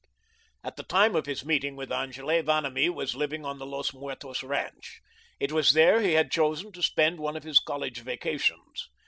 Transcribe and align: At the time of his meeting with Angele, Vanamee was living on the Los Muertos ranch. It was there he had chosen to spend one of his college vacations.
At 0.63 0.77
the 0.77 0.83
time 0.83 1.15
of 1.15 1.27
his 1.27 1.45
meeting 1.45 1.75
with 1.75 1.91
Angele, 1.91 2.41
Vanamee 2.41 2.89
was 2.89 3.13
living 3.13 3.45
on 3.45 3.59
the 3.59 3.67
Los 3.67 3.93
Muertos 3.93 4.41
ranch. 4.41 4.99
It 5.39 5.51
was 5.51 5.73
there 5.73 6.01
he 6.01 6.13
had 6.13 6.31
chosen 6.31 6.71
to 6.71 6.81
spend 6.81 7.19
one 7.19 7.37
of 7.37 7.43
his 7.43 7.59
college 7.59 7.99
vacations. 7.99 8.89